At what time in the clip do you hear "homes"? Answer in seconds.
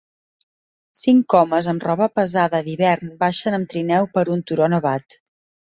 1.41-1.69